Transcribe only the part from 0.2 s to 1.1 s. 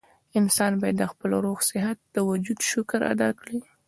انسان بايد د